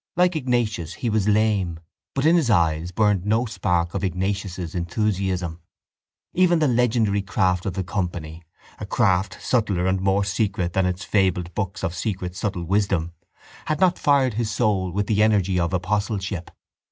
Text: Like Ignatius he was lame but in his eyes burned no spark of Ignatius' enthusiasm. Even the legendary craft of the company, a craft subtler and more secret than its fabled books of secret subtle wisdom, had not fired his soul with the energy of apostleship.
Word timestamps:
Like 0.15 0.35
Ignatius 0.35 0.93
he 0.95 1.11
was 1.11 1.27
lame 1.27 1.79
but 2.15 2.25
in 2.25 2.35
his 2.35 2.49
eyes 2.49 2.91
burned 2.91 3.23
no 3.23 3.45
spark 3.45 3.93
of 3.93 4.03
Ignatius' 4.03 4.73
enthusiasm. 4.73 5.59
Even 6.33 6.57
the 6.57 6.67
legendary 6.67 7.21
craft 7.21 7.67
of 7.67 7.73
the 7.73 7.83
company, 7.83 8.41
a 8.79 8.85
craft 8.87 9.37
subtler 9.39 9.85
and 9.85 10.01
more 10.01 10.23
secret 10.23 10.73
than 10.73 10.87
its 10.87 11.03
fabled 11.03 11.53
books 11.53 11.83
of 11.83 11.93
secret 11.93 12.35
subtle 12.35 12.63
wisdom, 12.63 13.11
had 13.65 13.79
not 13.79 13.99
fired 13.99 14.33
his 14.33 14.49
soul 14.49 14.89
with 14.89 15.05
the 15.05 15.21
energy 15.21 15.59
of 15.59 15.71
apostleship. 15.71 16.49